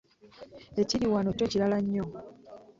[0.81, 2.05] Ekiri wano kyo kirala nnyo.